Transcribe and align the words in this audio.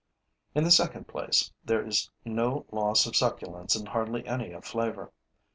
In 0.55 0.63
the 0.63 0.71
second 0.71 1.07
place, 1.07 1.53
there 1.63 1.85
is 1.85 2.09
no 2.25 2.65
loss 2.71 3.05
of 3.05 3.15
succulence 3.15 3.75
and 3.75 3.87
hardly 3.87 4.25
any 4.25 4.51
of 4.51 4.65
flavor. 4.65 5.11